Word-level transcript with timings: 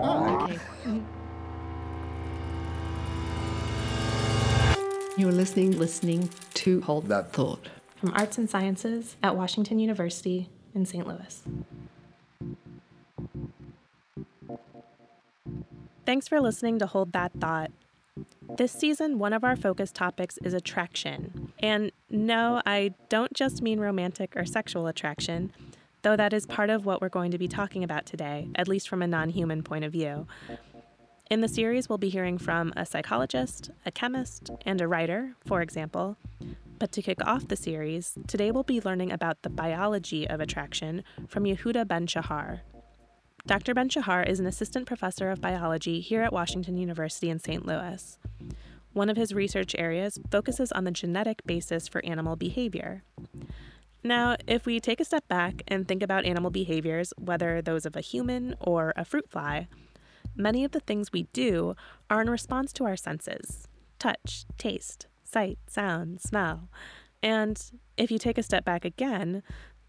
Oh, 0.00 0.44
okay. 0.44 0.58
You're 5.16 5.32
listening, 5.32 5.78
listening 5.78 6.30
to 6.54 6.80
Hold 6.82 7.08
That 7.08 7.32
Thought 7.32 7.68
from 7.96 8.12
Arts 8.14 8.38
and 8.38 8.48
Sciences 8.48 9.16
at 9.22 9.36
Washington 9.36 9.78
University 9.78 10.48
in 10.74 10.86
St. 10.86 11.06
Louis. 11.06 11.42
Thanks 16.06 16.28
for 16.28 16.40
listening 16.40 16.78
to 16.78 16.86
Hold 16.86 17.12
That 17.12 17.32
Thought. 17.40 17.70
This 18.56 18.72
season, 18.72 19.18
one 19.18 19.32
of 19.32 19.44
our 19.44 19.56
focus 19.56 19.92
topics 19.92 20.38
is 20.42 20.54
attraction. 20.54 21.52
And 21.58 21.92
no, 22.08 22.62
I 22.64 22.94
don't 23.08 23.32
just 23.34 23.60
mean 23.60 23.78
romantic 23.78 24.34
or 24.36 24.46
sexual 24.46 24.86
attraction, 24.86 25.52
though 26.02 26.16
that 26.16 26.32
is 26.32 26.46
part 26.46 26.70
of 26.70 26.86
what 26.86 27.00
we're 27.00 27.08
going 27.08 27.30
to 27.30 27.38
be 27.38 27.48
talking 27.48 27.84
about 27.84 28.06
today, 28.06 28.48
at 28.54 28.68
least 28.68 28.88
from 28.88 29.02
a 29.02 29.06
non 29.06 29.30
human 29.30 29.62
point 29.62 29.84
of 29.84 29.92
view. 29.92 30.26
In 31.30 31.42
the 31.42 31.48
series, 31.48 31.88
we'll 31.88 31.98
be 31.98 32.08
hearing 32.08 32.38
from 32.38 32.72
a 32.76 32.86
psychologist, 32.86 33.70
a 33.84 33.90
chemist, 33.90 34.50
and 34.64 34.80
a 34.80 34.88
writer, 34.88 35.34
for 35.46 35.60
example. 35.60 36.16
But 36.78 36.92
to 36.92 37.02
kick 37.02 37.22
off 37.26 37.48
the 37.48 37.56
series, 37.56 38.14
today 38.26 38.50
we'll 38.50 38.62
be 38.62 38.80
learning 38.80 39.12
about 39.12 39.42
the 39.42 39.50
biology 39.50 40.28
of 40.28 40.40
attraction 40.40 41.02
from 41.28 41.44
Yehuda 41.44 41.86
Ben 41.86 42.06
Shahar. 42.06 42.60
Dr. 43.46 43.74
Ben 43.74 43.88
Shahar 43.88 44.22
is 44.22 44.40
an 44.40 44.46
assistant 44.46 44.86
professor 44.86 45.30
of 45.30 45.40
biology 45.40 46.00
here 46.00 46.22
at 46.22 46.32
Washington 46.32 46.76
University 46.76 47.30
in 47.30 47.38
St. 47.38 47.66
Louis. 47.66 48.18
One 48.92 49.10
of 49.10 49.16
his 49.16 49.34
research 49.34 49.74
areas 49.78 50.18
focuses 50.30 50.72
on 50.72 50.84
the 50.84 50.90
genetic 50.90 51.42
basis 51.46 51.88
for 51.88 52.04
animal 52.04 52.36
behavior. 52.36 53.02
Now, 54.08 54.36
if 54.46 54.64
we 54.64 54.80
take 54.80 55.00
a 55.00 55.04
step 55.04 55.28
back 55.28 55.60
and 55.68 55.86
think 55.86 56.02
about 56.02 56.24
animal 56.24 56.50
behaviors, 56.50 57.12
whether 57.18 57.60
those 57.60 57.84
of 57.84 57.94
a 57.94 58.00
human 58.00 58.54
or 58.58 58.94
a 58.96 59.04
fruit 59.04 59.28
fly, 59.28 59.68
many 60.34 60.64
of 60.64 60.70
the 60.70 60.80
things 60.80 61.12
we 61.12 61.24
do 61.34 61.76
are 62.08 62.22
in 62.22 62.30
response 62.30 62.72
to 62.72 62.86
our 62.86 62.96
senses 62.96 63.68
touch, 63.98 64.46
taste, 64.56 65.08
sight, 65.24 65.58
sound, 65.66 66.22
smell. 66.22 66.70
And 67.22 67.62
if 67.98 68.10
you 68.10 68.18
take 68.18 68.38
a 68.38 68.42
step 68.42 68.64
back 68.64 68.86
again, 68.86 69.42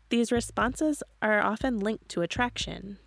these 0.09 0.33
responses 0.33 1.01
are 1.22 1.39
often 1.39 1.79
linked 1.79 2.09
to 2.09 2.22
attraction. 2.22 2.97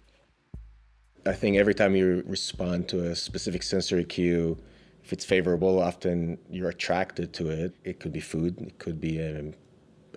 I 1.26 1.34
think 1.34 1.58
every 1.58 1.74
time 1.74 1.94
you 1.94 2.22
respond 2.26 2.88
to 2.88 3.10
a 3.10 3.14
specific 3.14 3.64
sensory 3.64 4.04
cue, 4.04 4.56
if 5.04 5.12
it's 5.12 5.26
favorable, 5.26 5.78
often 5.78 6.38
you're 6.48 6.70
attracted 6.70 7.34
to 7.34 7.50
it. 7.50 7.74
It 7.84 8.00
could 8.00 8.14
be 8.14 8.20
food, 8.20 8.58
it 8.62 8.78
could 8.78 8.98
be 8.98 9.18
a, 9.18 9.52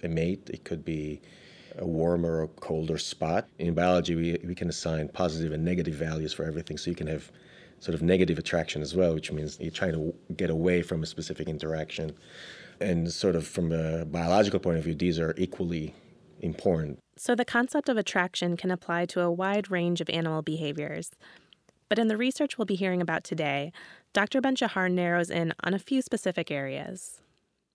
a 0.05 0.09
mate, 0.09 0.49
it 0.51 0.63
could 0.63 0.85
be 0.85 1.21
a 1.77 1.85
warmer 1.85 2.41
or 2.41 2.47
colder 2.47 2.97
spot. 2.97 3.49
In 3.59 3.73
biology, 3.73 4.15
we, 4.15 4.37
we 4.45 4.55
can 4.55 4.69
assign 4.69 5.09
positive 5.09 5.51
and 5.51 5.63
negative 5.63 5.95
values 5.95 6.33
for 6.33 6.45
everything, 6.45 6.77
so 6.77 6.89
you 6.89 6.95
can 6.95 7.07
have 7.07 7.31
sort 7.79 7.95
of 7.95 8.01
negative 8.01 8.39
attraction 8.39 8.81
as 8.81 8.95
well, 8.95 9.13
which 9.13 9.31
means 9.31 9.57
you're 9.59 9.71
trying 9.71 9.93
to 9.93 10.13
get 10.35 10.49
away 10.49 10.81
from 10.81 11.03
a 11.03 11.05
specific 11.05 11.47
interaction. 11.47 12.15
And 12.79 13.11
sort 13.11 13.35
of 13.35 13.47
from 13.47 13.71
a 13.71 14.05
biological 14.05 14.59
point 14.59 14.77
of 14.77 14.83
view, 14.83 14.95
these 14.95 15.19
are 15.19 15.33
equally 15.37 15.93
important. 16.41 16.99
So, 17.17 17.35
the 17.35 17.45
concept 17.45 17.87
of 17.87 17.97
attraction 17.97 18.57
can 18.57 18.71
apply 18.71 19.05
to 19.07 19.21
a 19.21 19.31
wide 19.31 19.71
range 19.71 20.01
of 20.01 20.09
animal 20.09 20.41
behaviors. 20.41 21.11
But 21.87 21.99
in 21.99 22.07
the 22.07 22.17
research 22.17 22.57
we'll 22.57 22.65
be 22.65 22.75
hearing 22.75 23.01
about 23.01 23.23
today, 23.23 23.71
Dr. 24.11 24.41
Ben 24.41 24.55
Shahar 24.55 24.89
narrows 24.89 25.29
in 25.29 25.53
on 25.63 25.73
a 25.73 25.79
few 25.79 26.01
specific 26.01 26.49
areas. 26.51 27.21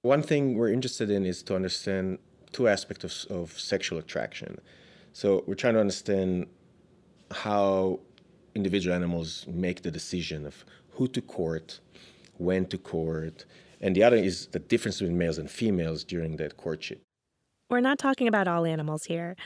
One 0.02 0.22
thing 0.22 0.56
we're 0.56 0.72
interested 0.72 1.10
in 1.10 1.26
is 1.26 1.42
to 1.44 1.54
understand 1.54 2.18
two 2.52 2.68
aspects 2.68 3.26
of, 3.26 3.36
of 3.36 3.58
sexual 3.58 3.98
attraction. 3.98 4.58
So, 5.12 5.44
we're 5.46 5.56
trying 5.56 5.74
to 5.74 5.80
understand 5.80 6.46
how 7.30 8.00
individual 8.54 8.94
animals 8.94 9.46
make 9.48 9.82
the 9.82 9.90
decision 9.90 10.46
of 10.46 10.64
who 10.92 11.06
to 11.08 11.20
court, 11.20 11.80
when 12.38 12.66
to 12.66 12.78
court, 12.78 13.44
and 13.80 13.94
the 13.94 14.02
other 14.02 14.16
is 14.16 14.46
the 14.48 14.58
difference 14.58 15.00
between 15.00 15.18
males 15.18 15.38
and 15.38 15.50
females 15.50 16.04
during 16.04 16.36
that 16.36 16.56
courtship. 16.56 17.02
We're 17.68 17.80
not 17.80 17.98
talking 17.98 18.28
about 18.28 18.48
all 18.48 18.64
animals 18.64 19.04
here. 19.04 19.36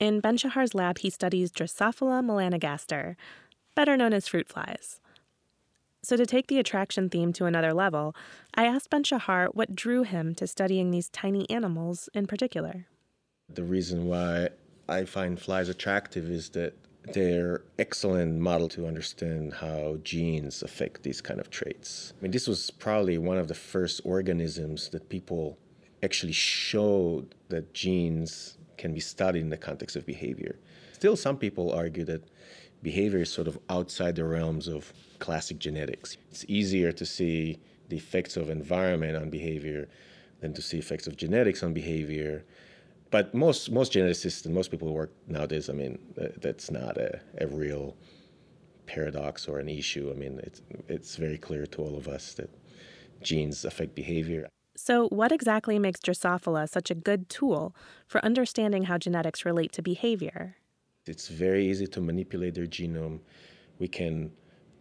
In 0.00 0.20
Ben 0.20 0.36
Shahar's 0.36 0.74
lab, 0.74 0.98
he 0.98 1.10
studies 1.10 1.50
Drosophila 1.50 2.24
melanogaster, 2.24 3.16
better 3.74 3.96
known 3.96 4.12
as 4.12 4.28
fruit 4.28 4.48
flies. 4.48 5.00
So, 6.02 6.16
to 6.16 6.26
take 6.26 6.46
the 6.46 6.58
attraction 6.58 7.08
theme 7.08 7.32
to 7.34 7.46
another 7.46 7.74
level, 7.74 8.14
I 8.54 8.66
asked 8.66 8.90
Ben 8.90 9.02
Shahar 9.02 9.46
what 9.52 9.74
drew 9.74 10.04
him 10.04 10.34
to 10.36 10.46
studying 10.46 10.90
these 10.90 11.08
tiny 11.08 11.48
animals 11.50 12.08
in 12.14 12.26
particular. 12.26 12.86
The 13.52 13.64
reason 13.64 14.06
why 14.06 14.50
I 14.88 15.04
find 15.04 15.40
flies 15.40 15.68
attractive 15.68 16.30
is 16.30 16.50
that 16.50 16.74
they're 17.12 17.62
excellent 17.78 18.38
model 18.38 18.68
to 18.68 18.86
understand 18.86 19.54
how 19.54 19.98
genes 20.02 20.62
affect 20.62 21.02
these 21.02 21.20
kind 21.20 21.40
of 21.40 21.50
traits. 21.50 22.12
I 22.18 22.22
mean, 22.22 22.32
this 22.32 22.46
was 22.46 22.70
probably 22.70 23.18
one 23.18 23.38
of 23.38 23.48
the 23.48 23.54
first 23.54 24.00
organisms 24.04 24.90
that 24.90 25.08
people 25.08 25.58
actually 26.02 26.32
showed 26.32 27.34
that 27.48 27.74
genes 27.74 28.58
can 28.76 28.94
be 28.94 29.00
studied 29.00 29.40
in 29.40 29.50
the 29.50 29.56
context 29.56 29.96
of 29.96 30.06
behavior. 30.06 30.58
Still, 30.92 31.16
some 31.16 31.36
people 31.36 31.72
argue 31.72 32.04
that 32.04 32.22
behavior 32.82 33.20
is 33.20 33.32
sort 33.32 33.48
of 33.48 33.58
outside 33.68 34.16
the 34.16 34.24
realms 34.24 34.68
of 34.68 34.92
classic 35.18 35.58
genetics. 35.58 36.16
It's 36.30 36.44
easier 36.48 36.92
to 36.92 37.04
see 37.04 37.58
the 37.88 37.96
effects 37.96 38.36
of 38.36 38.50
environment 38.50 39.16
on 39.16 39.30
behavior 39.30 39.88
than 40.40 40.52
to 40.54 40.62
see 40.62 40.78
effects 40.78 41.06
of 41.06 41.16
genetics 41.16 41.62
on 41.62 41.72
behavior. 41.72 42.44
But 43.10 43.34
most 43.34 43.70
most 43.70 43.92
geneticists 43.92 44.44
and 44.44 44.54
most 44.54 44.70
people 44.70 44.88
who 44.88 44.94
work 44.94 45.12
nowadays, 45.26 45.70
I 45.70 45.72
mean, 45.72 45.98
uh, 46.20 46.28
that's 46.40 46.70
not 46.70 46.98
a, 46.98 47.20
a 47.40 47.46
real 47.46 47.96
paradox 48.86 49.48
or 49.48 49.58
an 49.58 49.68
issue. 49.68 50.10
I 50.10 50.14
mean, 50.14 50.40
it's 50.42 50.60
it's 50.88 51.16
very 51.16 51.38
clear 51.38 51.66
to 51.66 51.82
all 51.82 51.96
of 51.96 52.06
us 52.06 52.34
that 52.34 52.50
genes 53.22 53.64
affect 53.64 53.94
behavior. 53.94 54.48
So, 54.76 55.08
what 55.08 55.32
exactly 55.32 55.78
makes 55.78 55.98
Drosophila 56.00 56.68
such 56.68 56.90
a 56.90 56.94
good 56.94 57.28
tool 57.28 57.74
for 58.06 58.24
understanding 58.24 58.84
how 58.84 58.96
genetics 58.96 59.44
relate 59.44 59.72
to 59.72 59.82
behavior? 59.82 60.56
It's 61.08 61.28
very 61.28 61.66
easy 61.66 61.86
to 61.88 62.00
manipulate 62.00 62.54
their 62.54 62.66
genome. 62.66 63.20
We 63.78 63.88
can 63.88 64.30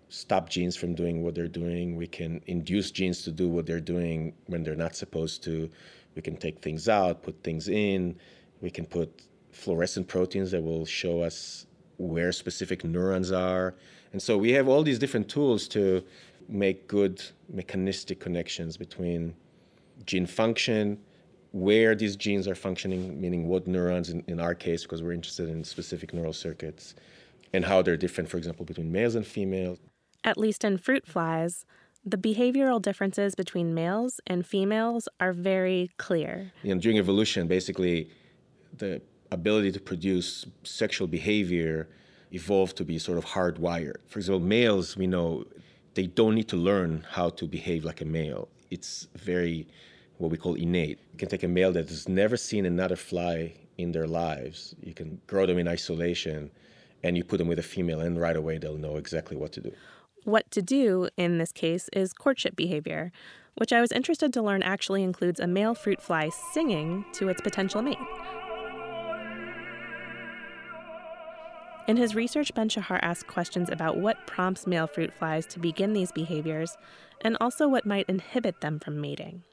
stop 0.09 0.49
genes 0.49 0.75
from 0.75 0.95
doing 0.95 1.23
what 1.23 1.35
they're 1.35 1.47
doing. 1.47 1.95
We 1.95 2.07
can 2.07 2.41
induce 2.47 2.91
genes 2.91 3.23
to 3.23 3.31
do 3.31 3.49
what 3.49 3.65
they're 3.65 3.79
doing 3.79 4.33
when 4.47 4.63
they're 4.63 4.75
not 4.75 4.95
supposed 4.95 5.43
to. 5.43 5.69
We 6.15 6.21
can 6.21 6.37
take 6.37 6.61
things 6.61 6.87
out, 6.87 7.23
put 7.23 7.43
things 7.43 7.67
in. 7.67 8.17
We 8.61 8.69
can 8.69 8.85
put 8.85 9.23
fluorescent 9.51 10.07
proteins 10.07 10.51
that 10.51 10.61
will 10.61 10.85
show 10.85 11.21
us 11.21 11.65
where 11.97 12.31
specific 12.31 12.83
neurons 12.83 13.31
are. 13.31 13.75
And 14.13 14.21
so 14.21 14.37
we 14.37 14.51
have 14.53 14.67
all 14.67 14.83
these 14.83 14.99
different 14.99 15.29
tools 15.29 15.67
to 15.69 16.03
make 16.47 16.87
good 16.87 17.21
mechanistic 17.49 18.19
connections 18.19 18.77
between 18.77 19.35
gene 20.05 20.25
function, 20.25 20.99
where 21.51 21.95
these 21.95 22.15
genes 22.15 22.47
are 22.47 22.55
functioning, 22.55 23.19
meaning 23.19 23.47
what 23.47 23.67
neurons 23.67 24.09
in, 24.09 24.23
in 24.27 24.39
our 24.39 24.53
case, 24.53 24.83
because 24.83 25.01
we're 25.01 25.13
interested 25.13 25.49
in 25.49 25.63
specific 25.63 26.13
neural 26.13 26.33
circuits, 26.33 26.95
and 27.53 27.65
how 27.65 27.81
they're 27.81 27.97
different, 27.97 28.29
for 28.29 28.37
example, 28.37 28.65
between 28.65 28.91
males 28.91 29.15
and 29.15 29.25
females. 29.25 29.79
At 30.23 30.37
least 30.37 30.63
in 30.63 30.77
fruit 30.77 31.07
flies, 31.07 31.65
the 32.05 32.17
behavioral 32.17 32.81
differences 32.81 33.35
between 33.35 33.73
males 33.73 34.19
and 34.27 34.45
females 34.45 35.07
are 35.19 35.33
very 35.33 35.89
clear. 35.97 36.51
During 36.63 36.97
evolution, 36.97 37.47
basically, 37.47 38.09
the 38.77 39.01
ability 39.31 39.71
to 39.73 39.79
produce 39.79 40.45
sexual 40.63 41.07
behavior 41.07 41.89
evolved 42.31 42.77
to 42.77 42.85
be 42.85 42.97
sort 42.99 43.17
of 43.17 43.25
hardwired. 43.25 43.97
For 44.07 44.19
example, 44.19 44.39
males, 44.39 44.95
we 44.97 45.07
know 45.07 45.45
they 45.95 46.07
don't 46.07 46.35
need 46.35 46.47
to 46.49 46.57
learn 46.57 47.05
how 47.09 47.29
to 47.29 47.45
behave 47.45 47.83
like 47.83 48.01
a 48.01 48.05
male. 48.05 48.47
It's 48.69 49.07
very 49.15 49.67
what 50.17 50.31
we 50.31 50.37
call 50.37 50.55
innate. 50.55 50.99
You 51.13 51.17
can 51.17 51.29
take 51.29 51.43
a 51.43 51.47
male 51.47 51.71
that 51.73 51.89
has 51.89 52.07
never 52.07 52.37
seen 52.37 52.65
another 52.65 52.95
fly 52.95 53.53
in 53.77 53.91
their 53.91 54.07
lives, 54.07 54.75
you 54.81 54.93
can 54.93 55.21
grow 55.27 55.45
them 55.45 55.59
in 55.59 55.67
isolation, 55.67 56.49
and 57.03 57.15
you 57.15 57.23
put 57.23 57.37
them 57.37 57.47
with 57.47 57.59
a 57.59 57.63
female, 57.63 57.99
and 57.99 58.19
right 58.19 58.35
away 58.35 58.57
they'll 58.57 58.77
know 58.77 58.97
exactly 58.97 59.37
what 59.37 59.51
to 59.53 59.61
do. 59.61 59.71
What 60.23 60.49
to 60.51 60.61
do 60.61 61.09
in 61.15 61.37
this 61.37 61.51
case 61.51 61.89
is 61.93 62.11
courtship 62.11 62.55
behavior, 62.55 63.11
which 63.55 63.71
I 63.71 63.81
was 63.81 63.91
interested 63.91 64.33
to 64.33 64.41
learn 64.41 64.63
actually 64.63 65.03
includes 65.03 65.39
a 65.39 65.47
male 65.47 65.75
fruit 65.75 66.01
fly 66.01 66.29
singing 66.53 67.05
to 67.13 67.29
its 67.29 67.41
potential 67.41 67.81
mate. 67.81 67.97
In 71.87 71.95
his 71.95 72.15
research, 72.15 72.53
Ben 72.53 72.67
Shahar 72.67 72.99
asked 73.01 73.27
questions 73.27 73.69
about 73.69 73.97
what 73.97 74.27
prompts 74.27 74.67
male 74.67 74.87
fruit 74.87 75.13
flies 75.13 75.45
to 75.45 75.59
begin 75.59 75.93
these 75.93 76.11
behaviors 76.11 76.75
and 77.21 77.37
also 77.39 77.67
what 77.67 77.85
might 77.85 78.09
inhibit 78.09 78.59
them 78.59 78.79
from 78.79 78.99
mating. 78.99 79.43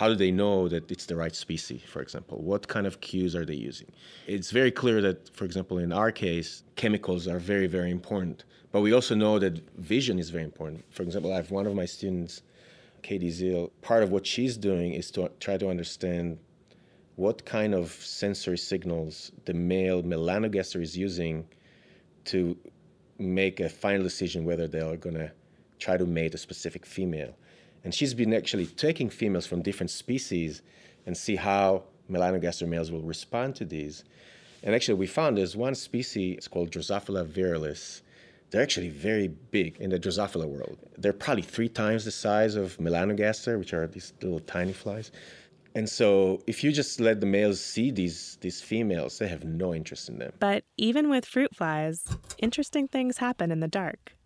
How 0.00 0.08
do 0.08 0.14
they 0.14 0.30
know 0.30 0.66
that 0.66 0.90
it's 0.90 1.04
the 1.04 1.14
right 1.14 1.36
species, 1.36 1.82
for 1.86 2.00
example? 2.00 2.38
What 2.38 2.68
kind 2.68 2.86
of 2.86 3.02
cues 3.02 3.36
are 3.36 3.44
they 3.44 3.60
using? 3.70 3.92
It's 4.26 4.50
very 4.50 4.70
clear 4.70 5.02
that, 5.02 5.28
for 5.36 5.44
example, 5.44 5.76
in 5.76 5.92
our 5.92 6.10
case, 6.10 6.62
chemicals 6.74 7.28
are 7.28 7.38
very, 7.38 7.66
very 7.66 7.90
important. 7.90 8.44
But 8.72 8.80
we 8.80 8.94
also 8.94 9.14
know 9.14 9.38
that 9.40 9.60
vision 9.76 10.18
is 10.18 10.30
very 10.30 10.44
important. 10.44 10.86
For 10.88 11.02
example, 11.02 11.34
I 11.34 11.36
have 11.36 11.50
one 11.50 11.66
of 11.66 11.74
my 11.74 11.84
students, 11.84 12.40
Katie 13.02 13.30
Zeal, 13.30 13.72
part 13.82 14.02
of 14.02 14.10
what 14.10 14.26
she's 14.26 14.56
doing 14.56 14.94
is 14.94 15.10
to 15.10 15.30
try 15.38 15.58
to 15.58 15.68
understand 15.68 16.38
what 17.16 17.44
kind 17.44 17.74
of 17.74 17.90
sensory 17.90 18.56
signals 18.56 19.32
the 19.44 19.52
male 19.52 20.02
melanogaster 20.02 20.80
is 20.80 20.96
using 20.96 21.46
to 22.24 22.56
make 23.18 23.60
a 23.60 23.68
final 23.68 24.02
decision 24.02 24.46
whether 24.46 24.66
they 24.66 24.80
are 24.80 24.96
going 24.96 25.16
to 25.16 25.30
try 25.78 25.98
to 25.98 26.06
mate 26.06 26.32
a 26.32 26.38
specific 26.38 26.86
female. 26.86 27.34
And 27.84 27.94
she's 27.94 28.14
been 28.14 28.34
actually 28.34 28.66
taking 28.66 29.08
females 29.08 29.46
from 29.46 29.62
different 29.62 29.90
species 29.90 30.62
and 31.06 31.16
see 31.16 31.36
how 31.36 31.84
melanogaster 32.10 32.68
males 32.68 32.90
will 32.90 33.02
respond 33.02 33.56
to 33.56 33.64
these. 33.64 34.04
And 34.62 34.74
actually, 34.74 34.94
we 34.94 35.06
found 35.06 35.38
there's 35.38 35.56
one 35.56 35.74
species, 35.74 36.36
it's 36.36 36.48
called 36.48 36.70
Drosophila 36.70 37.26
virilis. 37.26 38.02
They're 38.50 38.62
actually 38.62 38.90
very 38.90 39.28
big 39.28 39.78
in 39.78 39.90
the 39.90 39.98
Drosophila 39.98 40.46
world. 40.46 40.76
They're 40.98 41.12
probably 41.12 41.42
three 41.42 41.68
times 41.68 42.04
the 42.04 42.10
size 42.10 42.56
of 42.56 42.76
melanogaster, 42.78 43.58
which 43.58 43.72
are 43.72 43.86
these 43.86 44.12
little 44.20 44.40
tiny 44.40 44.72
flies. 44.72 45.12
And 45.74 45.88
so, 45.88 46.42
if 46.48 46.64
you 46.64 46.72
just 46.72 47.00
let 47.00 47.20
the 47.20 47.26
males 47.26 47.60
see 47.60 47.92
these 47.92 48.38
these 48.40 48.60
females, 48.60 49.18
they 49.18 49.28
have 49.28 49.44
no 49.44 49.72
interest 49.72 50.08
in 50.08 50.18
them. 50.18 50.32
But 50.40 50.64
even 50.76 51.08
with 51.08 51.24
fruit 51.24 51.54
flies, 51.54 52.04
interesting 52.38 52.88
things 52.88 53.18
happen 53.18 53.52
in 53.52 53.60
the 53.60 53.68
dark. 53.68 54.16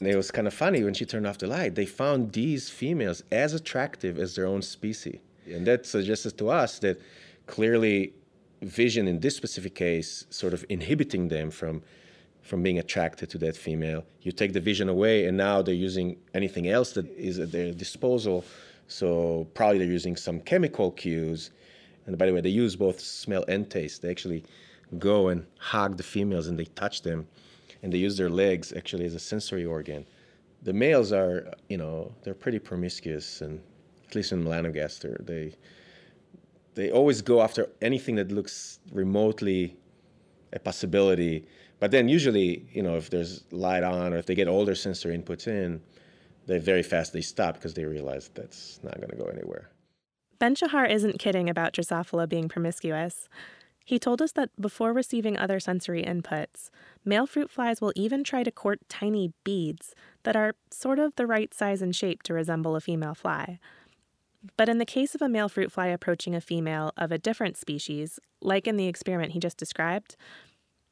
And 0.00 0.08
it 0.08 0.16
was 0.16 0.30
kind 0.30 0.46
of 0.46 0.54
funny 0.54 0.82
when 0.82 0.94
she 0.94 1.04
turned 1.04 1.26
off 1.26 1.38
the 1.38 1.46
light. 1.46 1.74
They 1.74 1.86
found 1.86 2.32
these 2.32 2.70
females 2.70 3.22
as 3.30 3.52
attractive 3.52 4.18
as 4.18 4.34
their 4.34 4.46
own 4.46 4.62
species. 4.62 5.18
And 5.46 5.66
that 5.66 5.84
suggested 5.84 6.38
to 6.38 6.48
us 6.48 6.78
that 6.78 7.00
clearly 7.46 8.14
vision 8.62 9.08
in 9.08 9.20
this 9.20 9.36
specific 9.36 9.74
case 9.74 10.24
sort 10.30 10.54
of 10.54 10.64
inhibiting 10.68 11.28
them 11.28 11.50
from 11.50 11.82
from 12.42 12.62
being 12.62 12.78
attracted 12.78 13.28
to 13.30 13.38
that 13.38 13.56
female. 13.56 14.02
You 14.22 14.32
take 14.32 14.54
the 14.54 14.60
vision 14.60 14.88
away 14.88 15.26
and 15.26 15.36
now 15.36 15.60
they're 15.60 15.74
using 15.74 16.16
anything 16.34 16.68
else 16.68 16.92
that 16.92 17.06
is 17.10 17.38
at 17.38 17.52
their 17.52 17.70
disposal. 17.72 18.44
So 18.88 19.46
probably 19.54 19.78
they're 19.78 19.86
using 19.86 20.16
some 20.16 20.40
chemical 20.40 20.90
cues. 20.90 21.50
And 22.06 22.16
by 22.16 22.26
the 22.26 22.32
way, 22.32 22.40
they 22.40 22.48
use 22.48 22.74
both 22.76 22.98
smell 22.98 23.44
and 23.46 23.70
taste. 23.70 24.02
They 24.02 24.10
actually 24.10 24.42
go 24.98 25.28
and 25.28 25.46
hug 25.58 25.98
the 25.98 26.02
females 26.02 26.48
and 26.48 26.58
they 26.58 26.64
touch 26.64 27.02
them 27.02 27.28
and 27.82 27.92
they 27.92 27.98
use 27.98 28.16
their 28.16 28.30
legs 28.30 28.72
actually 28.76 29.04
as 29.06 29.14
a 29.14 29.18
sensory 29.18 29.64
organ. 29.64 30.06
The 30.62 30.72
males 30.72 31.12
are, 31.12 31.52
you 31.68 31.78
know, 31.78 32.14
they're 32.22 32.34
pretty 32.34 32.58
promiscuous, 32.58 33.40
and 33.40 33.60
at 34.06 34.14
least 34.14 34.32
in 34.32 34.44
melanogaster, 34.44 35.24
they 35.24 35.54
they 36.74 36.90
always 36.90 37.20
go 37.20 37.42
after 37.42 37.68
anything 37.82 38.14
that 38.16 38.30
looks 38.30 38.78
remotely 38.92 39.76
a 40.52 40.58
possibility. 40.58 41.46
But 41.78 41.90
then 41.90 42.08
usually, 42.08 42.66
you 42.72 42.82
know, 42.82 42.96
if 42.96 43.10
there's 43.10 43.44
light 43.50 43.82
on 43.82 44.12
or 44.12 44.18
if 44.18 44.26
they 44.26 44.34
get 44.34 44.46
their 44.46 44.74
sensory 44.74 45.16
inputs 45.16 45.46
in, 45.46 45.80
they 46.46 46.58
very 46.58 46.82
fast 46.82 47.12
they 47.12 47.20
stop 47.20 47.54
because 47.54 47.74
they 47.74 47.84
realize 47.84 48.30
that's 48.34 48.80
not 48.82 48.96
going 48.96 49.10
to 49.10 49.16
go 49.16 49.24
anywhere. 49.24 49.70
Ben 50.38 50.54
Shahar 50.54 50.86
isn't 50.86 51.18
kidding 51.18 51.50
about 51.50 51.74
Drosophila 51.74 52.28
being 52.28 52.48
promiscuous. 52.48 53.28
He 53.90 53.98
told 53.98 54.22
us 54.22 54.30
that 54.32 54.50
before 54.56 54.92
receiving 54.92 55.36
other 55.36 55.58
sensory 55.58 56.04
inputs, 56.04 56.70
male 57.04 57.26
fruit 57.26 57.50
flies 57.50 57.80
will 57.80 57.92
even 57.96 58.22
try 58.22 58.44
to 58.44 58.52
court 58.52 58.78
tiny 58.88 59.32
beads 59.42 59.96
that 60.22 60.36
are 60.36 60.54
sort 60.70 61.00
of 61.00 61.16
the 61.16 61.26
right 61.26 61.52
size 61.52 61.82
and 61.82 61.94
shape 61.94 62.22
to 62.22 62.32
resemble 62.32 62.76
a 62.76 62.80
female 62.80 63.16
fly. 63.16 63.58
But 64.56 64.68
in 64.68 64.78
the 64.78 64.86
case 64.86 65.16
of 65.16 65.22
a 65.22 65.28
male 65.28 65.48
fruit 65.48 65.72
fly 65.72 65.88
approaching 65.88 66.36
a 66.36 66.40
female 66.40 66.92
of 66.96 67.10
a 67.10 67.18
different 67.18 67.56
species, 67.56 68.20
like 68.40 68.68
in 68.68 68.76
the 68.76 68.86
experiment 68.86 69.32
he 69.32 69.40
just 69.40 69.56
described, 69.56 70.14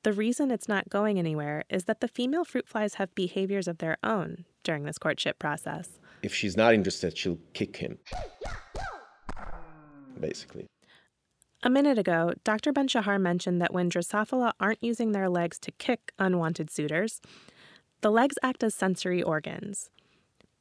the 0.02 0.12
reason 0.12 0.50
it's 0.50 0.66
not 0.66 0.88
going 0.88 1.20
anywhere 1.20 1.62
is 1.70 1.84
that 1.84 2.00
the 2.00 2.08
female 2.08 2.44
fruit 2.44 2.66
flies 2.66 2.94
have 2.94 3.14
behaviors 3.14 3.68
of 3.68 3.78
their 3.78 3.96
own 4.02 4.44
during 4.64 4.82
this 4.82 4.98
courtship 4.98 5.38
process. 5.38 6.00
If 6.24 6.34
she's 6.34 6.56
not 6.56 6.74
interested, 6.74 7.16
she'll 7.16 7.38
kick 7.52 7.76
him, 7.76 7.98
basically. 10.18 10.66
A 11.64 11.70
minute 11.70 11.98
ago, 11.98 12.34
Dr. 12.44 12.72
Ben 12.72 12.86
Shahar 12.86 13.18
mentioned 13.18 13.60
that 13.60 13.74
when 13.74 13.90
Drosophila 13.90 14.52
aren't 14.60 14.82
using 14.82 15.10
their 15.10 15.28
legs 15.28 15.58
to 15.58 15.72
kick 15.72 16.12
unwanted 16.16 16.70
suitors, 16.70 17.20
the 18.00 18.12
legs 18.12 18.36
act 18.44 18.62
as 18.62 18.76
sensory 18.76 19.24
organs. 19.24 19.90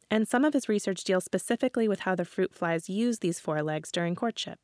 And 0.10 0.28
some 0.28 0.44
of 0.44 0.54
his 0.54 0.68
research 0.68 1.04
deals 1.04 1.24
specifically 1.24 1.88
with 1.88 2.00
how 2.00 2.16
the 2.16 2.26
fruit 2.26 2.52
flies 2.52 2.90
use 2.90 3.20
these 3.20 3.40
forelegs 3.40 3.92
during 3.92 4.16
courtship. 4.16 4.58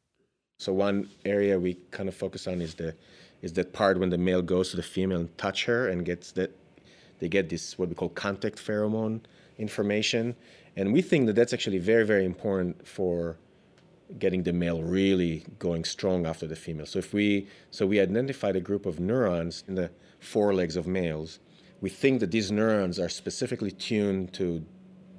So 0.57 0.73
one 0.73 1.07
area 1.23 1.59
we 1.59 1.75
kind 1.91 2.09
of 2.09 2.15
focus 2.15 2.47
on 2.47 2.61
is 2.61 2.73
the 2.73 2.95
is 3.43 3.53
that 3.53 3.71
part 3.71 3.99
when 3.99 4.09
the 4.09 4.17
male 4.17 4.41
goes 4.41 4.71
to 4.71 4.77
the 4.77 4.83
female 4.83 5.19
and 5.19 5.37
touch 5.37 5.65
her 5.65 5.89
and 5.89 6.03
gets 6.03 6.31
that 6.31 6.57
they 7.19 7.29
get 7.29 7.49
this 7.49 7.77
what 7.77 7.89
we 7.89 7.95
call 7.95 8.09
contact 8.09 8.57
pheromone 8.57 9.21
information, 9.59 10.35
and 10.77 10.93
we 10.93 11.01
think 11.03 11.27
that 11.27 11.35
that's 11.35 11.53
actually 11.53 11.79
very 11.79 12.05
very 12.05 12.25
important 12.25 12.87
for 12.87 13.37
getting 14.19 14.43
the 14.43 14.53
male 14.53 14.83
really 14.83 15.45
going 15.59 15.83
strong 15.83 16.25
after 16.25 16.45
the 16.47 16.55
female. 16.55 16.85
So 16.85 16.99
if 16.99 17.13
we 17.13 17.47
so 17.71 17.85
we 17.85 17.99
identified 17.99 18.55
a 18.55 18.61
group 18.61 18.85
of 18.85 18.99
neurons 18.99 19.63
in 19.67 19.75
the 19.75 19.89
forelegs 20.19 20.75
of 20.75 20.87
males. 20.87 21.39
We 21.81 21.89
think 21.89 22.21
that 22.21 22.31
these 22.31 22.51
neurons 22.51 22.99
are 22.99 23.09
specifically 23.09 23.71
tuned 23.71 24.33
to 24.33 24.63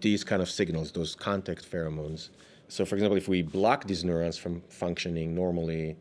these 0.00 0.24
kind 0.24 0.40
of 0.40 0.50
signals, 0.50 0.92
those 0.92 1.14
contact 1.14 1.70
pheromones. 1.70 2.30
So 2.68 2.84
for 2.84 2.94
example, 2.94 3.16
if 3.16 3.28
we 3.28 3.42
block 3.42 3.86
these 3.86 4.04
neurons 4.04 4.38
from 4.38 4.62
functioning 4.68 5.34
normally, 5.34 5.96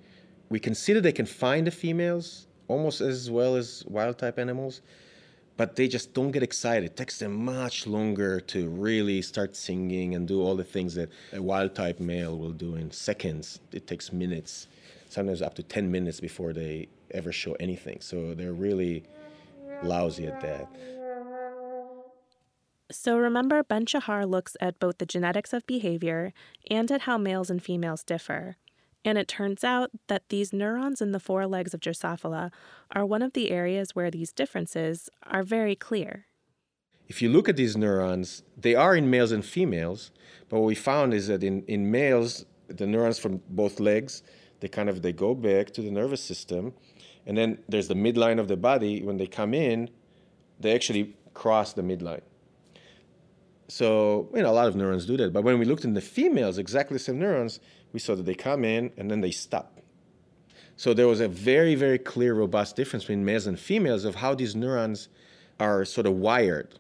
we 0.50 0.60
can 0.60 0.74
see 0.74 0.94
that 0.94 1.02
they 1.02 1.12
can 1.12 1.26
find 1.26 1.68
the 1.68 1.72
females 1.72 2.48
almost 2.68 3.02
as 3.02 3.30
well 3.30 3.56
as 3.56 3.84
wild 3.88 4.18
type 4.18 4.40
animals, 4.40 4.82
but 5.58 5.76
they 5.76 5.88
just 5.88 6.14
don't 6.14 6.32
get 6.32 6.44
excited. 6.44 6.86
It 6.86 6.98
takes 6.98 7.20
them 7.20 7.46
much 7.46 7.86
longer 7.86 8.40
to 8.40 8.70
really 8.70 9.22
start 9.22 9.56
singing 9.56 10.16
and 10.16 10.28
do 10.28 10.42
all 10.42 10.56
the 10.56 10.64
things 10.64 10.96
that 10.96 11.10
a 11.32 11.42
wild 11.42 11.76
type 11.76 12.00
male 12.00 12.38
will 12.38 12.52
do 12.52 12.76
in 12.76 12.92
seconds. 12.92 13.60
It 13.72 13.88
takes 13.88 14.12
minutes, 14.12 14.68
sometimes 15.10 15.42
up 15.42 15.54
to 15.56 15.64
10 15.64 15.92
minutes 15.92 16.20
before 16.20 16.54
they 16.54 16.88
ever 17.12 17.32
show 17.32 17.54
anything. 17.60 18.00
So 18.02 18.34
they're 18.34 18.54
really 18.54 19.04
lousy 19.84 20.28
at 20.28 20.42
that. 20.42 20.68
So 22.92 23.18
remember, 23.18 23.64
Ben 23.64 23.86
Shahar 23.86 24.26
looks 24.26 24.56
at 24.62 24.80
both 24.80 25.00
the 25.00 25.06
genetics 25.06 25.54
of 25.54 25.66
behavior 25.66 26.34
and 26.70 26.92
at 26.92 27.02
how 27.02 27.18
males 27.18 27.50
and 27.50 27.62
females 27.62 28.04
differ. 28.04 28.58
And 29.06 29.18
it 29.18 29.28
turns 29.28 29.64
out 29.64 29.92
that 30.08 30.30
these 30.30 30.54
neurons 30.54 31.02
in 31.02 31.12
the 31.12 31.20
forelegs 31.20 31.74
of 31.74 31.82
Drosophila 31.82 32.52
are 32.92 33.06
one 33.06 33.22
of 33.22 33.34
the 33.34 33.52
areas 33.52 33.94
where 33.94 34.10
these 34.10 34.32
differences 34.32 35.10
are 35.24 35.44
very 35.44 35.76
clear. 35.76 36.26
If 37.08 37.22
you 37.22 37.30
look 37.30 37.50
at 37.50 37.58
these 37.58 37.76
neurons, 37.76 38.44
they 38.58 38.76
are 38.76 38.96
in 38.96 39.10
males 39.10 39.32
and 39.32 39.46
females, 39.46 40.12
but 40.48 40.60
what 40.60 40.68
we 40.68 40.76
found 40.76 41.14
is 41.14 41.28
that 41.28 41.44
in, 41.44 41.64
in 41.64 41.92
males, 41.92 42.46
the 42.68 42.88
neurons 42.88 43.20
from 43.20 43.42
both 43.50 43.80
legs, 43.80 44.24
they 44.62 44.70
kind 44.70 44.88
of 44.88 45.02
they 45.02 45.12
go 45.12 45.36
back 45.36 45.72
to 45.72 45.82
the 45.82 45.92
nervous 45.92 46.24
system, 46.24 46.74
and 47.26 47.38
then 47.38 47.58
there's 47.68 47.90
the 47.90 47.96
midline 47.96 48.40
of 48.40 48.48
the 48.48 48.56
body. 48.56 49.02
When 49.02 49.18
they 49.18 49.28
come 49.28 49.54
in, 49.54 49.90
they 50.60 50.74
actually 50.74 51.18
cross 51.34 51.74
the 51.74 51.82
midline. 51.82 52.22
So, 53.68 54.30
you 54.34 54.42
know, 54.42 54.51
a 54.51 54.54
lot 54.54 54.68
of 54.68 54.75
neurons 54.75 55.06
do 55.06 55.18
that. 55.18 55.34
But 55.34 55.44
when 55.44 55.58
we 55.60 55.66
looked 55.66 55.84
in 55.84 55.94
the 55.94 56.01
females, 56.01 56.58
exactly 56.58 56.96
the 56.96 57.04
same 57.04 57.20
neurons, 57.20 57.60
we 57.94 58.00
saw 58.00 58.16
that 58.16 58.26
they 58.26 58.36
come 58.36 58.66
in 58.66 58.92
and 58.98 59.10
then 59.10 59.22
they 59.22 59.32
stop. 59.32 59.80
So 60.76 60.94
there 60.94 61.08
was 61.08 61.22
a 61.22 61.28
very, 61.28 61.76
very 61.76 62.00
clear, 62.00 62.34
robust 62.34 62.76
difference 62.76 63.04
between 63.04 63.24
males 63.24 63.46
and 63.46 63.60
females 63.60 64.06
of 64.06 64.16
how 64.16 64.34
these 64.34 64.56
neurons 64.56 65.08
are 65.60 65.86
sort 65.86 66.08
of 66.08 66.14
wired. 66.14 66.80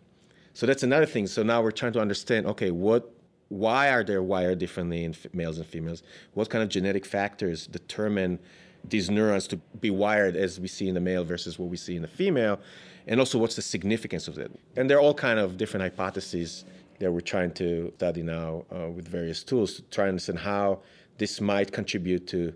So 0.53 0.65
that's 0.65 0.83
another 0.83 1.05
thing. 1.05 1.27
So 1.27 1.43
now 1.43 1.61
we're 1.61 1.71
trying 1.71 1.93
to 1.93 1.99
understand, 1.99 2.47
okay, 2.47 2.71
what, 2.71 3.13
why 3.49 3.89
are 3.89 4.03
they 4.03 4.17
wired 4.17 4.57
differently 4.59 5.03
in 5.03 5.15
males 5.31 5.57
and 5.59 5.67
females? 5.67 6.01
What 6.33 6.49
kind 6.49 6.63
of 6.63 6.69
genetic 6.69 7.05
factors 7.05 7.67
determine 7.67 8.39
these 8.83 9.09
neurons 9.09 9.47
to 9.47 9.57
be 9.79 9.91
wired 9.91 10.35
as 10.35 10.59
we 10.59 10.67
see 10.67 10.87
in 10.87 10.95
the 10.95 10.99
male 10.99 11.23
versus 11.23 11.57
what 11.57 11.69
we 11.69 11.77
see 11.77 11.95
in 11.95 12.01
the 12.01 12.07
female? 12.07 12.59
And 13.05 13.19
also, 13.19 13.37
what's 13.37 13.55
the 13.55 13.61
significance 13.61 14.27
of 14.27 14.35
that? 14.35 14.51
And 14.75 14.89
there 14.89 14.97
are 14.97 15.01
all 15.01 15.13
kind 15.13 15.37
of 15.37 15.57
different 15.57 15.83
hypotheses 15.83 16.65
that 16.99 17.11
we're 17.11 17.21
trying 17.21 17.51
to 17.51 17.91
study 17.97 18.23
now 18.23 18.65
uh, 18.73 18.89
with 18.89 19.07
various 19.07 19.43
tools 19.43 19.75
to 19.75 19.81
try 19.83 20.05
and 20.05 20.11
understand 20.11 20.39
how 20.39 20.79
this 21.17 21.39
might 21.41 21.71
contribute 21.71 22.27
to 22.27 22.53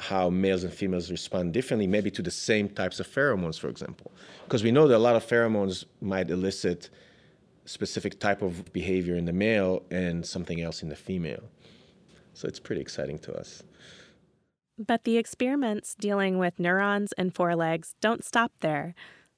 how 0.00 0.30
males 0.30 0.64
and 0.64 0.72
females 0.72 1.10
respond 1.10 1.52
differently, 1.52 1.86
maybe 1.86 2.10
to 2.10 2.22
the 2.22 2.30
same 2.30 2.68
types 2.68 3.00
of 3.00 3.06
pheromones, 3.06 3.58
for 3.58 3.68
example. 3.68 4.12
Because 4.44 4.64
we 4.64 4.72
know 4.72 4.88
that 4.88 4.96
a 4.96 4.98
lot 4.98 5.14
of 5.16 5.26
pheromones 5.26 5.84
might 6.00 6.30
elicit 6.30 6.90
specific 7.66 8.18
type 8.18 8.42
of 8.42 8.72
behavior 8.72 9.14
in 9.14 9.26
the 9.26 9.32
male 9.32 9.82
and 9.90 10.24
something 10.24 10.60
else 10.60 10.82
in 10.82 10.88
the 10.88 10.96
female. 10.96 11.44
So 12.32 12.48
it's 12.48 12.58
pretty 12.58 12.80
exciting 12.80 13.18
to 13.20 13.34
us. 13.34 13.62
But 14.78 15.04
the 15.04 15.18
experiments 15.18 15.94
dealing 15.94 16.38
with 16.38 16.58
neurons 16.58 17.12
and 17.12 17.34
forelegs 17.34 17.94
don't 18.00 18.24
stop 18.24 18.52
there. 18.60 18.94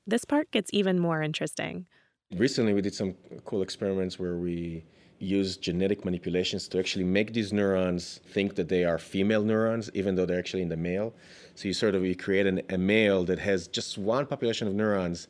This 0.07 0.25
part 0.25 0.51
gets 0.53 0.71
even 0.73 1.01
more 1.01 1.21
interesting. 1.21 1.87
Recently, 2.35 2.73
we 2.73 2.81
did 2.81 2.95
some 2.95 3.15
cool 3.45 3.61
experiments 3.63 4.19
where 4.19 4.37
we 4.37 4.85
used 5.23 5.63
genetic 5.63 6.05
manipulations 6.05 6.67
to 6.69 6.79
actually 6.79 7.05
make 7.05 7.33
these 7.33 7.53
neurons 7.53 8.21
think 8.27 8.57
that 8.57 8.69
they 8.69 8.85
are 8.85 8.99
female 8.99 9.43
neurons, 9.43 9.91
even 9.95 10.17
though 10.17 10.27
they're 10.27 10.39
actually 10.39 10.63
in 10.63 10.69
the 10.69 10.77
male. 10.77 11.15
So 11.55 11.69
you 11.69 11.75
sort 11.75 11.95
of 11.95 12.05
you 12.05 12.17
create 12.17 12.47
an, 12.47 12.63
a 12.71 12.79
male 12.79 13.25
that 13.25 13.39
has 13.39 13.69
just 13.69 13.99
one 13.99 14.27
population 14.27 14.67
of 14.67 14.75
neurons 14.75 15.29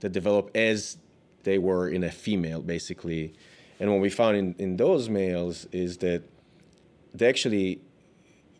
that 0.00 0.10
develop 0.12 0.50
as 0.54 0.98
they 1.42 1.58
were 1.58 1.88
in 1.88 2.04
a 2.04 2.10
female, 2.10 2.62
basically. 2.62 3.34
And 3.80 3.90
what 3.90 4.00
we 4.00 4.08
found 4.08 4.36
in, 4.36 4.54
in 4.58 4.76
those 4.76 5.08
males 5.08 5.66
is 5.72 5.98
that 5.98 6.22
they 7.12 7.28
actually 7.28 7.80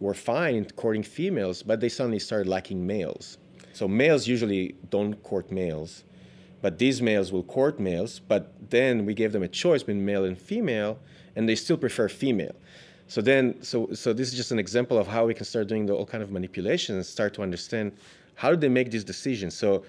were 0.00 0.14
fine 0.14 0.64
courting 0.76 1.02
females, 1.02 1.62
but 1.62 1.80
they 1.80 1.88
suddenly 1.88 2.18
started 2.18 2.48
liking 2.48 2.84
males. 2.86 3.38
So 3.72 3.86
males 3.86 4.26
usually 4.26 4.74
don't 4.90 5.14
court 5.22 5.50
males 5.50 6.04
but 6.64 6.78
these 6.78 7.02
males 7.02 7.30
will 7.30 7.42
court 7.42 7.78
males. 7.78 8.20
But 8.20 8.70
then 8.70 9.04
we 9.04 9.12
gave 9.12 9.32
them 9.32 9.42
a 9.42 9.48
choice 9.48 9.82
between 9.82 10.02
male 10.02 10.24
and 10.24 10.38
female, 10.38 10.98
and 11.36 11.46
they 11.46 11.56
still 11.56 11.76
prefer 11.76 12.08
female. 12.08 12.54
So 13.06 13.20
then, 13.20 13.62
so 13.62 13.90
so 13.92 14.14
this 14.14 14.28
is 14.28 14.34
just 14.34 14.50
an 14.50 14.58
example 14.58 14.96
of 14.96 15.06
how 15.06 15.26
we 15.26 15.34
can 15.34 15.44
start 15.44 15.66
doing 15.66 15.84
the, 15.84 15.92
all 15.92 16.06
kind 16.06 16.22
of 16.22 16.30
manipulation 16.30 16.96
and 16.96 17.04
start 17.04 17.34
to 17.34 17.42
understand 17.42 17.92
how 18.34 18.48
do 18.48 18.56
they 18.56 18.70
make 18.70 18.90
these 18.90 19.04
decisions. 19.04 19.52
So, 19.54 19.84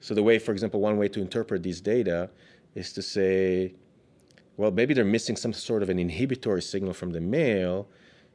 so 0.00 0.14
the 0.14 0.22
way, 0.22 0.38
for 0.38 0.52
example, 0.52 0.80
one 0.80 0.96
way 0.96 1.08
to 1.08 1.20
interpret 1.20 1.62
these 1.62 1.82
data 1.82 2.30
is 2.74 2.90
to 2.94 3.02
say, 3.02 3.74
well, 4.56 4.70
maybe 4.70 4.94
they're 4.94 5.14
missing 5.18 5.36
some 5.36 5.52
sort 5.52 5.82
of 5.82 5.90
an 5.90 5.98
inhibitory 5.98 6.62
signal 6.62 6.94
from 6.94 7.10
the 7.10 7.20
male. 7.20 7.86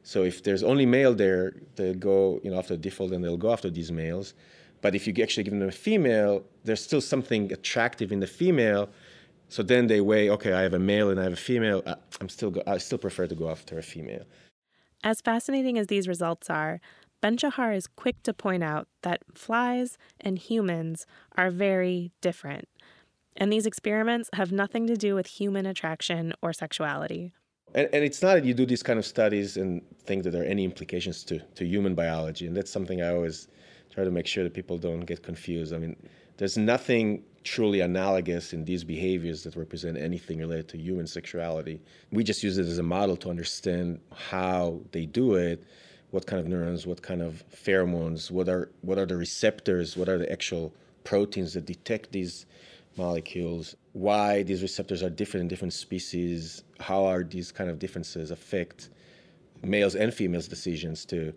So 0.04 0.22
if 0.22 0.44
there's 0.44 0.62
only 0.62 0.86
male 0.86 1.12
there, 1.12 1.54
they 1.74 1.92
go, 1.94 2.40
you 2.44 2.52
know, 2.52 2.58
after 2.60 2.76
default, 2.76 3.10
and 3.10 3.24
they'll 3.24 3.36
go 3.36 3.52
after 3.52 3.68
these 3.68 3.90
males. 3.90 4.34
But 4.84 4.94
if 4.94 5.06
you 5.06 5.14
actually 5.22 5.44
give 5.44 5.54
them 5.54 5.66
a 5.66 5.72
female, 5.72 6.44
there's 6.64 6.82
still 6.82 7.00
something 7.00 7.50
attractive 7.50 8.12
in 8.12 8.20
the 8.20 8.26
female. 8.26 8.90
So 9.48 9.62
then 9.62 9.86
they 9.86 10.02
weigh, 10.02 10.28
okay, 10.28 10.52
I 10.52 10.60
have 10.60 10.74
a 10.74 10.78
male 10.78 11.08
and 11.08 11.18
I 11.18 11.22
have 11.22 11.32
a 11.32 11.36
female. 11.36 11.82
Uh, 11.86 11.94
I'm 12.20 12.28
still, 12.28 12.50
go- 12.50 12.62
I 12.66 12.76
still 12.76 12.98
prefer 12.98 13.26
to 13.26 13.34
go 13.34 13.48
after 13.48 13.78
a 13.78 13.82
female. 13.82 14.24
As 15.02 15.22
fascinating 15.22 15.78
as 15.78 15.86
these 15.86 16.06
results 16.06 16.50
are, 16.50 16.82
Ben 17.22 17.38
Shahar 17.38 17.72
is 17.72 17.86
quick 17.86 18.22
to 18.24 18.34
point 18.34 18.62
out 18.62 18.86
that 19.00 19.22
flies 19.34 19.96
and 20.20 20.38
humans 20.38 21.06
are 21.34 21.50
very 21.50 22.12
different. 22.20 22.68
And 23.38 23.50
these 23.50 23.64
experiments 23.64 24.28
have 24.34 24.52
nothing 24.52 24.86
to 24.88 24.98
do 24.98 25.14
with 25.14 25.28
human 25.28 25.64
attraction 25.64 26.34
or 26.42 26.52
sexuality. 26.52 27.32
And, 27.74 27.88
and 27.94 28.04
it's 28.04 28.20
not 28.20 28.34
that 28.34 28.44
you 28.44 28.52
do 28.52 28.66
these 28.66 28.82
kind 28.82 28.98
of 28.98 29.06
studies 29.06 29.56
and 29.56 29.80
think 30.04 30.24
that 30.24 30.32
there 30.32 30.42
are 30.42 30.52
any 30.56 30.64
implications 30.64 31.24
to, 31.24 31.38
to 31.38 31.64
human 31.64 31.94
biology. 31.94 32.46
And 32.46 32.54
that's 32.54 32.70
something 32.70 33.00
I 33.00 33.14
always 33.14 33.48
try 33.94 34.02
to 34.02 34.10
make 34.10 34.26
sure 34.26 34.42
that 34.42 34.52
people 34.52 34.76
don't 34.76 35.00
get 35.00 35.22
confused. 35.22 35.72
I 35.72 35.78
mean, 35.78 35.94
there's 36.36 36.58
nothing 36.58 37.22
truly 37.44 37.80
analogous 37.80 38.52
in 38.52 38.64
these 38.64 38.82
behaviors 38.82 39.44
that 39.44 39.54
represent 39.54 39.96
anything 39.96 40.38
related 40.38 40.66
to 40.68 40.78
human 40.78 41.06
sexuality. 41.06 41.80
We 42.10 42.24
just 42.24 42.42
use 42.42 42.58
it 42.58 42.66
as 42.66 42.78
a 42.78 42.82
model 42.82 43.16
to 43.18 43.30
understand 43.30 44.00
how 44.12 44.80
they 44.90 45.06
do 45.06 45.34
it, 45.34 45.62
what 46.10 46.26
kind 46.26 46.40
of 46.40 46.48
neurons, 46.48 46.86
what 46.86 47.02
kind 47.02 47.22
of 47.22 47.44
pheromones, 47.54 48.30
what 48.32 48.48
are 48.48 48.68
what 48.80 48.98
are 48.98 49.06
the 49.06 49.16
receptors, 49.16 49.96
what 49.96 50.08
are 50.08 50.18
the 50.18 50.30
actual 50.32 50.74
proteins 51.04 51.52
that 51.54 51.66
detect 51.66 52.10
these 52.10 52.46
molecules, 52.96 53.76
why 53.92 54.42
these 54.42 54.62
receptors 54.62 55.02
are 55.02 55.10
different 55.10 55.42
in 55.42 55.48
different 55.48 55.72
species, 55.72 56.64
how 56.80 57.04
are 57.04 57.22
these 57.22 57.52
kind 57.52 57.70
of 57.70 57.78
differences 57.78 58.30
affect 58.30 58.88
males 59.62 59.94
and 59.94 60.12
females' 60.12 60.48
decisions 60.48 61.04
to 61.04 61.32